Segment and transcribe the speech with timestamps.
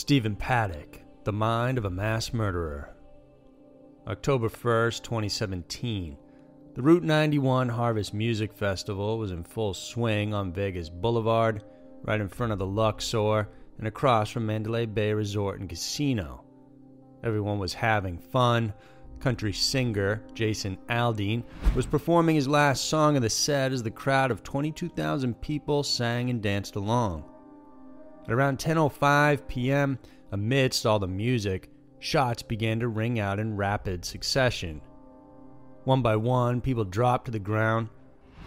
[0.00, 2.96] Stephen Paddock, The Mind of a Mass Murderer.
[4.06, 6.16] October 1st, 2017.
[6.74, 11.64] The Route 91 Harvest Music Festival was in full swing on Vegas Boulevard,
[12.00, 13.46] right in front of the Luxor
[13.76, 16.44] and across from Mandalay Bay Resort and Casino.
[17.22, 18.72] Everyone was having fun.
[19.20, 21.44] Country singer Jason Aldean
[21.76, 26.30] was performing his last song of the set as the crowd of 22,000 people sang
[26.30, 27.29] and danced along.
[28.24, 29.98] At around 10:05 p.m.,
[30.32, 34.80] amidst all the music, shots began to ring out in rapid succession.
[35.84, 37.88] One by one, people dropped to the ground.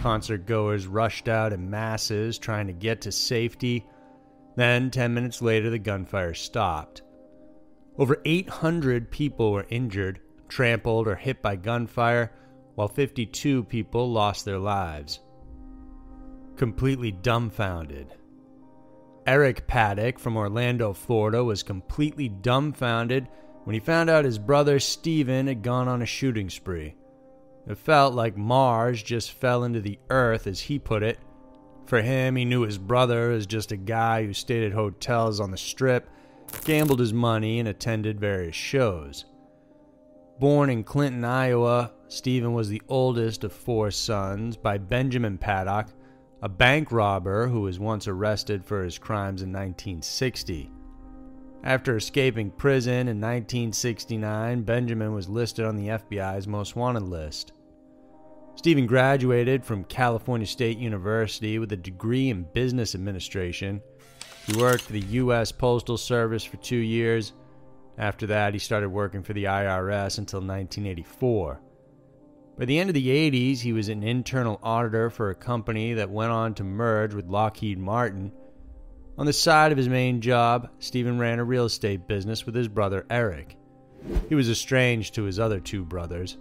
[0.00, 3.86] Concert goers rushed out in masses trying to get to safety.
[4.56, 7.02] Then, 10 minutes later, the gunfire stopped.
[7.98, 12.32] Over 800 people were injured, trampled, or hit by gunfire,
[12.74, 15.20] while 52 people lost their lives.
[16.56, 18.14] Completely dumbfounded,
[19.26, 23.26] Eric Paddock from Orlando, Florida, was completely dumbfounded
[23.64, 26.94] when he found out his brother Stephen had gone on a shooting spree.
[27.66, 31.18] It felt like Mars just fell into the earth, as he put it.
[31.86, 35.50] For him, he knew his brother as just a guy who stayed at hotels on
[35.50, 36.08] the strip,
[36.64, 39.24] gambled his money, and attended various shows.
[40.38, 45.86] Born in Clinton, Iowa, Stephen was the oldest of four sons by Benjamin Paddock,
[46.44, 50.70] a bank robber who was once arrested for his crimes in 1960.
[51.62, 57.52] After escaping prison in 1969, Benjamin was listed on the FBI's most wanted list.
[58.56, 63.80] Stephen graduated from California State University with a degree in business administration.
[64.46, 65.50] He worked for the U.S.
[65.50, 67.32] Postal Service for two years.
[67.96, 71.63] After that, he started working for the IRS until 1984.
[72.56, 76.08] By the end of the 80s, he was an internal auditor for a company that
[76.08, 78.30] went on to merge with Lockheed Martin.
[79.18, 82.68] On the side of his main job, Stephen ran a real estate business with his
[82.68, 83.56] brother Eric.
[84.28, 86.38] He was estranged to his other two brothers.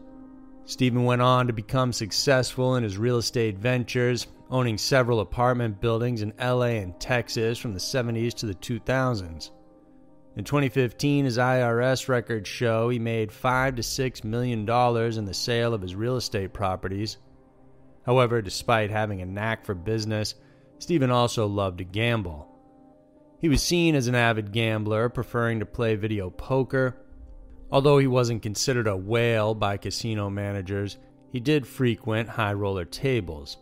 [0.66, 6.22] Stephen went on to become successful in his real estate ventures, owning several apartment buildings
[6.22, 9.50] in LA and Texas from the 70s to the 2000s.
[10.36, 15.34] In 2015, his IRS records show he made five to six million dollars in the
[15.34, 17.18] sale of his real estate properties.
[18.04, 20.34] However, despite having a knack for business,
[20.80, 22.50] Stephen also loved to gamble.
[23.40, 26.98] He was seen as an avid gambler, preferring to play video poker.
[27.72, 30.98] Although he wasn't considered a whale by casino managers,
[31.32, 33.58] he did frequent high roller tables.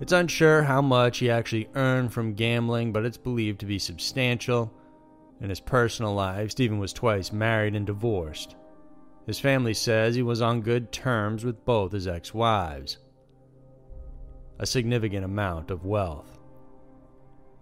[0.00, 4.72] It's unsure how much he actually earned from gambling, but it's believed to be substantial
[5.40, 8.56] in his personal life, Stephen was twice married and divorced.
[9.26, 12.98] His family says he was on good terms with both his ex wives.
[14.58, 16.38] A significant amount of wealth.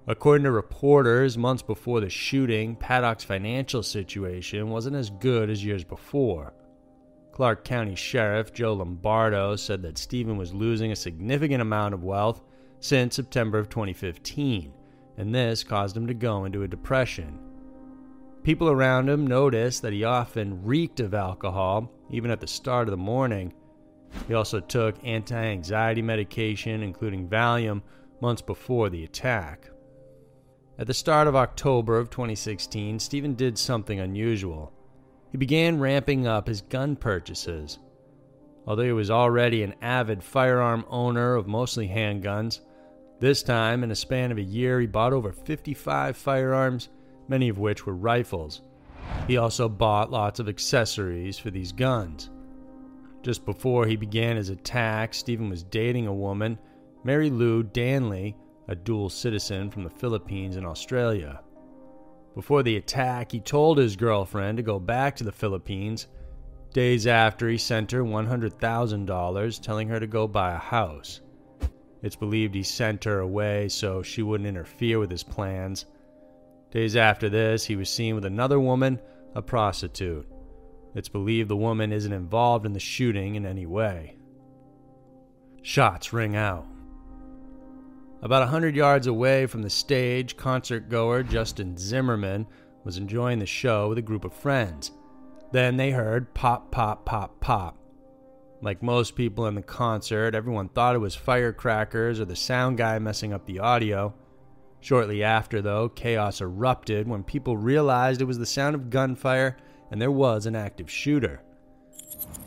[0.06, 5.82] According to reporters, months before the shooting, Paddock's financial situation wasn't as good as years
[5.82, 6.52] before.
[7.32, 12.42] Clark County Sheriff Joe Lombardo said that Stephen was losing a significant amount of wealth
[12.78, 14.72] since September of 2015,
[15.16, 17.40] and this caused him to go into a depression.
[18.44, 22.90] People around him noticed that he often reeked of alcohol, even at the start of
[22.90, 23.54] the morning.
[24.28, 27.80] He also took anti anxiety medication, including Valium,
[28.20, 29.70] months before the attack.
[30.78, 34.74] At the start of October of 2016, Stephen did something unusual.
[35.32, 37.78] He began ramping up his gun purchases.
[38.66, 42.60] Although he was already an avid firearm owner of mostly handguns,
[43.20, 46.90] this time, in a span of a year, he bought over 55 firearms
[47.28, 48.62] many of which were rifles.
[49.26, 52.30] He also bought lots of accessories for these guns.
[53.22, 56.58] Just before he began his attack, Stephen was dating a woman,
[57.04, 58.36] Marilou Danley,
[58.68, 61.40] a dual citizen from the Philippines and Australia.
[62.34, 66.08] Before the attack, he told his girlfriend to go back to the Philippines.
[66.72, 71.20] Days after, he sent her $100,000, telling her to go buy a house.
[72.02, 75.86] It's believed he sent her away so she wouldn't interfere with his plans
[76.74, 79.00] Days after this, he was seen with another woman,
[79.36, 80.26] a prostitute.
[80.96, 84.16] It's believed the woman isn't involved in the shooting in any way.
[85.62, 86.66] Shots ring out.
[88.22, 92.46] About a hundred yards away from the stage, concert goer Justin Zimmerman
[92.82, 94.90] was enjoying the show with a group of friends.
[95.52, 97.78] Then they heard pop, pop, pop, pop.
[98.62, 102.98] Like most people in the concert, everyone thought it was firecrackers or the sound guy
[102.98, 104.12] messing up the audio.
[104.84, 109.56] Shortly after, though, chaos erupted when people realized it was the sound of gunfire
[109.90, 111.40] and there was an active shooter.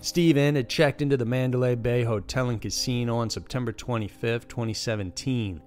[0.02, 5.64] Stephen had checked into the Mandalay Bay Hotel and Casino on September 25, 2017.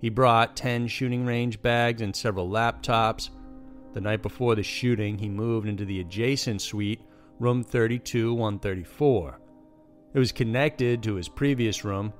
[0.00, 3.30] He brought 10 shooting range bags and several laptops.
[3.92, 7.00] The night before the shooting, he moved into the adjacent suite,
[7.40, 9.40] room 32 134.
[10.14, 12.12] It was connected to his previous room,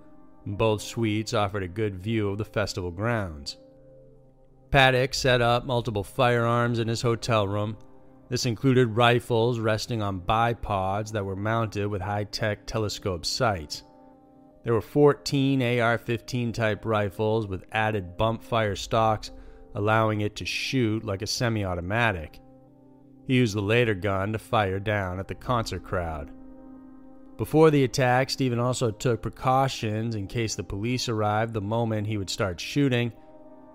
[0.46, 3.56] and both suites offered a good view of the festival grounds.
[4.74, 7.76] Paddock set up multiple firearms in his hotel room.
[8.28, 13.84] This included rifles resting on bipods that were mounted with high tech telescope sights.
[14.64, 19.30] There were 14 AR 15 type rifles with added bump fire stocks,
[19.76, 22.40] allowing it to shoot like a semi automatic.
[23.28, 26.32] He used the later gun to fire down at the concert crowd.
[27.36, 32.16] Before the attack, Stephen also took precautions in case the police arrived the moment he
[32.16, 33.12] would start shooting.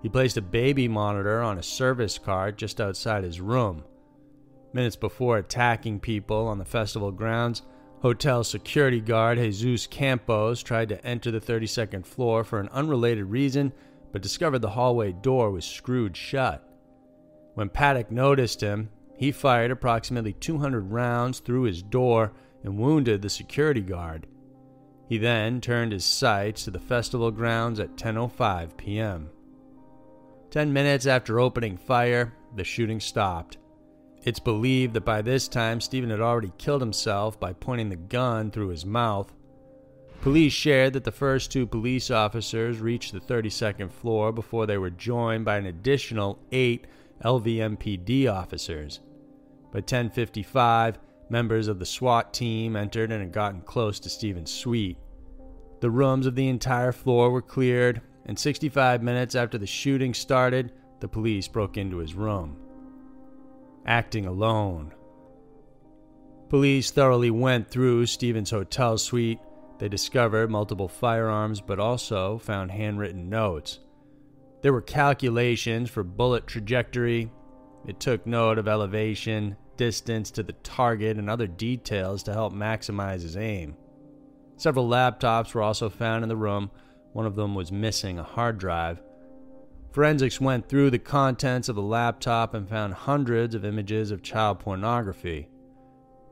[0.01, 3.83] He placed a baby monitor on a service cart just outside his room.
[4.71, 7.63] Minutes before attacking people on the festival grounds,
[8.01, 13.73] Hotel security guard Jesus Campos tried to enter the 32nd floor for an unrelated reason,
[14.13, 16.65] but discovered the hallway door was screwed shut.
[17.55, 22.31] When Paddock noticed him, he fired approximately 200 rounds through his door
[22.63, 24.27] and wounded the security guard.
[25.09, 29.29] He then turned his sights to the festival grounds at 10:05 p.m.
[30.51, 33.57] 10 minutes after opening fire, the shooting stopped.
[34.23, 38.51] It's believed that by this time Stephen had already killed himself by pointing the gun
[38.51, 39.31] through his mouth.
[40.21, 44.89] Police shared that the first two police officers reached the 32nd floor before they were
[44.89, 46.87] joined by an additional eight
[47.23, 48.99] LVMPD officers.
[49.71, 50.97] By 10:55,
[51.29, 54.97] members of the SWAT team entered and had gotten close to Stephen's suite.
[55.79, 60.71] The rooms of the entire floor were cleared, and 65 minutes after the shooting started,
[60.99, 62.57] the police broke into his room
[63.87, 64.93] acting alone.
[66.47, 69.39] Police thoroughly went through Stephen's hotel suite.
[69.79, 73.79] They discovered multiple firearms, but also found handwritten notes.
[74.61, 77.31] There were calculations for bullet trajectory.
[77.87, 83.23] It took note of elevation, distance to the target, and other details to help maximize
[83.23, 83.75] his aim.
[84.57, 86.69] Several laptops were also found in the room.
[87.13, 89.01] One of them was missing a hard drive.
[89.91, 94.59] Forensics went through the contents of the laptop and found hundreds of images of child
[94.59, 95.49] pornography.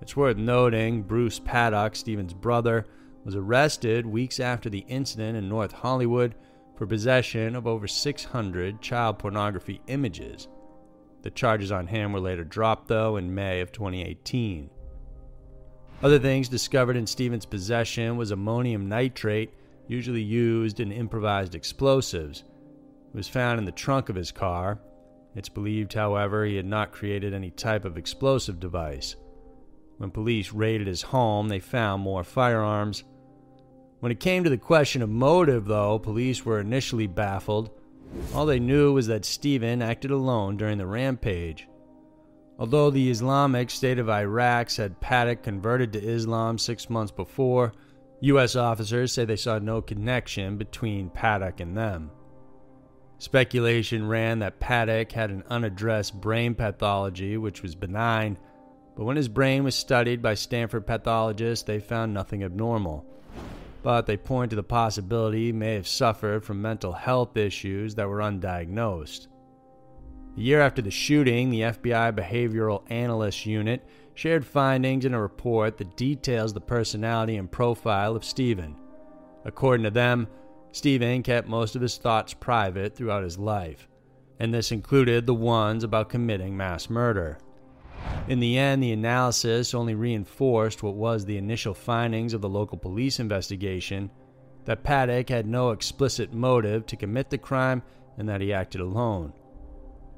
[0.02, 2.86] It's worth noting Bruce Paddock, Stephen's brother,
[3.24, 6.36] was arrested weeks after the incident in North Hollywood
[6.76, 10.48] for possession of over 600 child pornography images.
[11.24, 14.70] The charges on him were later dropped, though, in May of 2018.
[16.04, 19.52] Other things discovered in Stephen's possession was ammonium nitrate,
[19.88, 22.44] usually used in improvised explosives.
[23.14, 24.80] It was found in the trunk of his car.
[25.36, 29.16] It's believed, however, he had not created any type of explosive device.
[29.98, 33.04] When police raided his home, they found more firearms.
[34.00, 37.72] When it came to the question of motive, though, police were initially baffled.
[38.34, 41.68] All they knew was that Stephen acted alone during the rampage.
[42.60, 47.74] Although the Islamic State of Iraq said Paddock converted to Islam six months before,
[48.22, 48.56] U.S.
[48.56, 52.10] officers say they saw no connection between Paddock and them.
[53.20, 58.38] Speculation ran that Paddock had an unaddressed brain pathology which was benign,
[58.96, 63.06] but when his brain was studied by Stanford pathologists, they found nothing abnormal.
[63.84, 68.10] But they point to the possibility he may have suffered from mental health issues that
[68.10, 69.28] were undiagnosed.
[70.38, 75.78] A year after the shooting, the FBI Behavioral Analyst Unit shared findings in a report
[75.78, 78.76] that details the personality and profile of Stephen.
[79.46, 80.28] According to them,
[80.72, 83.88] Stephen kept most of his thoughts private throughout his life,
[84.40, 87.40] and this included the ones about committing mass murder.
[88.28, 92.78] In the end, the analysis only reinforced what was the initial findings of the local
[92.78, 94.12] police investigation
[94.66, 97.82] that Paddock had no explicit motive to commit the crime
[98.20, 99.34] and that he acted alone.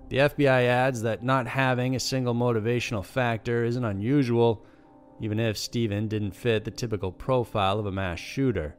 [0.09, 4.65] The FBI adds that not having a single motivational factor isn't unusual,
[5.21, 8.75] even if Stephen didn't fit the typical profile of a mass shooter.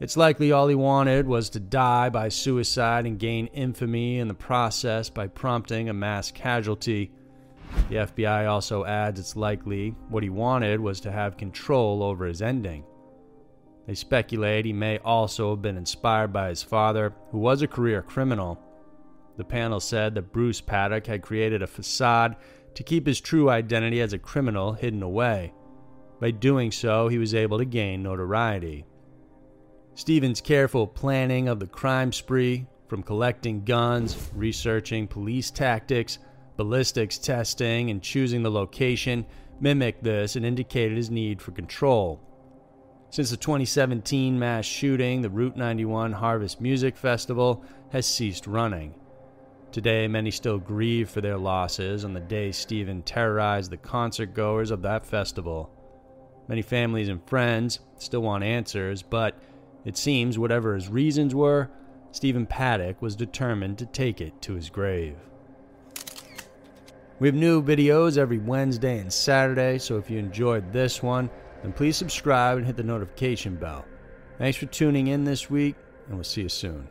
[0.00, 4.34] It's likely all he wanted was to die by suicide and gain infamy in the
[4.34, 7.10] process by prompting a mass casualty.
[7.88, 12.42] The FBI also adds it's likely what he wanted was to have control over his
[12.42, 12.84] ending.
[13.86, 18.02] They speculate he may also have been inspired by his father, who was a career
[18.02, 18.62] criminal.
[19.38, 22.36] The panel said that Bruce Paddock had created a facade
[22.74, 25.54] to keep his true identity as a criminal hidden away.
[26.20, 28.84] By doing so, he was able to gain notoriety.
[29.94, 36.18] Stephen's careful planning of the crime spree, from collecting guns, researching police tactics,
[36.56, 39.24] ballistics testing, and choosing the location,
[39.60, 42.20] mimicked this and indicated his need for control.
[43.10, 48.94] Since the 2017 mass shooting, the Route 91 Harvest Music Festival has ceased running.
[49.70, 54.70] Today, many still grieve for their losses on the day Stephen terrorized the concert goers
[54.70, 55.70] of that festival.
[56.48, 59.38] Many families and friends still want answers, but
[59.84, 61.70] it seems whatever his reasons were,
[62.12, 65.16] Stephen Paddock was determined to take it to his grave.
[67.20, 71.28] We have new videos every Wednesday and Saturday, so if you enjoyed this one,
[71.62, 73.84] then please subscribe and hit the notification bell.
[74.38, 76.88] Thanks for tuning in this week, and we'll see you soon.